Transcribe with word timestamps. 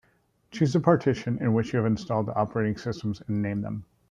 Choose 0.49 0.73
the 0.73 0.79
"partition" 0.79 1.37
in 1.37 1.53
which 1.53 1.73
you 1.73 1.77
have 1.77 1.85
installed 1.85 2.27
operating 2.31 2.75
systems 2.75 3.21
and 3.27 3.39
name 3.43 3.61
them. 3.61 3.85